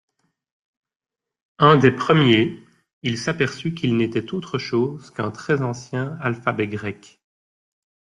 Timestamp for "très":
5.29-5.61